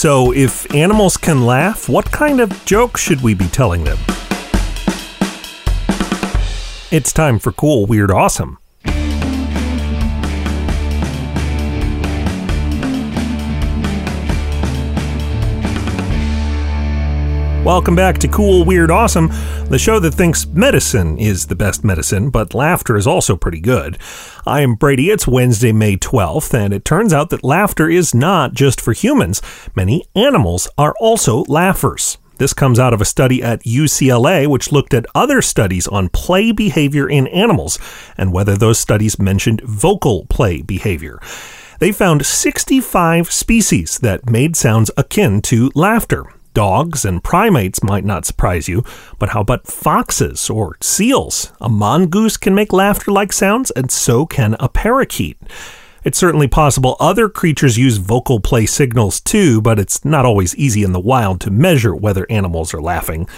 [0.00, 3.98] So, if animals can laugh, what kind of joke should we be telling them?
[6.90, 8.59] It's time for Cool, Weird, Awesome.
[17.70, 19.28] Welcome back to Cool, Weird, Awesome,
[19.66, 23.96] the show that thinks medicine is the best medicine, but laughter is also pretty good.
[24.44, 25.08] I am Brady.
[25.10, 29.40] It's Wednesday, May 12th, and it turns out that laughter is not just for humans.
[29.76, 32.18] Many animals are also laughers.
[32.38, 36.50] This comes out of a study at UCLA, which looked at other studies on play
[36.50, 37.78] behavior in animals
[38.18, 41.20] and whether those studies mentioned vocal play behavior.
[41.78, 46.26] They found 65 species that made sounds akin to laughter.
[46.52, 48.82] Dogs and primates might not surprise you,
[49.18, 51.52] but how about foxes or seals?
[51.60, 55.38] A mongoose can make laughter like sounds, and so can a parakeet.
[56.02, 60.82] It's certainly possible other creatures use vocal play signals too, but it's not always easy
[60.82, 63.28] in the wild to measure whether animals are laughing.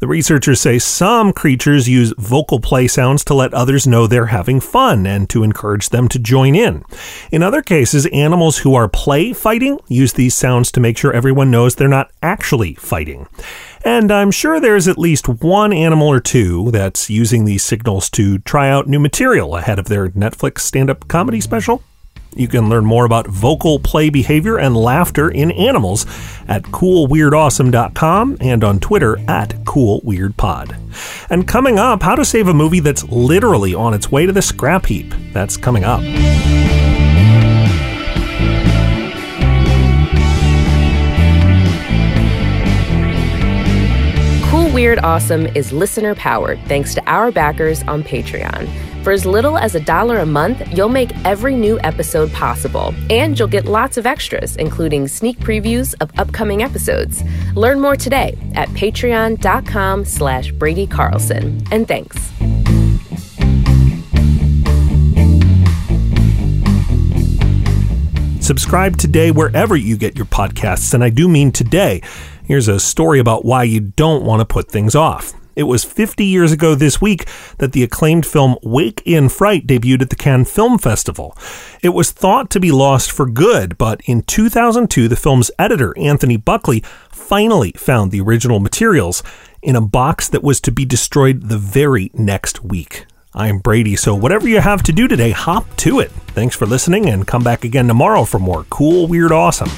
[0.00, 4.58] The researchers say some creatures use vocal play sounds to let others know they're having
[4.58, 6.84] fun and to encourage them to join in.
[7.30, 11.50] In other cases, animals who are play fighting use these sounds to make sure everyone
[11.50, 13.28] knows they're not actually fighting.
[13.84, 18.38] And I'm sure there's at least one animal or two that's using these signals to
[18.38, 21.82] try out new material ahead of their Netflix stand up comedy special.
[22.34, 26.06] You can learn more about vocal play behavior and laughter in animals
[26.46, 30.76] at coolweirdawesome.com and on Twitter at coolweirdpod.
[31.28, 34.42] And coming up, how to save a movie that's literally on its way to the
[34.42, 35.12] scrap heap.
[35.32, 36.00] That's coming up.
[44.50, 48.89] Cool Weird Awesome is listener powered thanks to our backers on Patreon.
[49.02, 53.38] For as little as a dollar a month, you'll make every new episode possible, and
[53.38, 57.24] you'll get lots of extras, including sneak previews of upcoming episodes.
[57.54, 61.62] Learn more today at patreon.com slash Brady Carlson.
[61.70, 62.30] And thanks.
[68.44, 72.02] Subscribe today wherever you get your podcasts, and I do mean today.
[72.44, 75.32] Here's a story about why you don't want to put things off.
[75.60, 77.28] It was 50 years ago this week
[77.58, 81.36] that the acclaimed film Wake in Fright debuted at the Cannes Film Festival.
[81.82, 86.38] It was thought to be lost for good, but in 2002, the film's editor, Anthony
[86.38, 89.22] Buckley, finally found the original materials
[89.60, 93.04] in a box that was to be destroyed the very next week.
[93.34, 96.10] I'm Brady, so whatever you have to do today, hop to it.
[96.28, 99.68] Thanks for listening and come back again tomorrow for more cool, weird, awesome.